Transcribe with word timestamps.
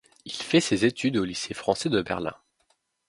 Il 0.25 0.31
fait 0.31 0.61
ses 0.61 0.83
études 0.85 1.15
au 1.17 1.23
Lycée 1.23 1.53
français 1.53 1.87
de 1.89 2.01
Berlin. 2.01 2.33